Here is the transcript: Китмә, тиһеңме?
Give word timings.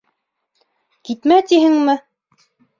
Китмә, 1.11 1.39
тиһеңме? 1.53 1.99